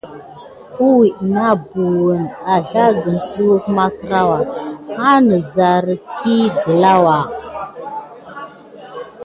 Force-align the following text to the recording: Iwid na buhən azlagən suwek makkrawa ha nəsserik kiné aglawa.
Iwid 0.85 1.17
na 1.33 1.49
buhən 1.65 2.23
azlagən 2.53 3.19
suwek 3.27 3.67
makkrawa 3.77 4.39
ha 4.95 5.11
nəsserik 5.27 6.01
kiné 6.17 6.49
aglawa. 6.53 7.17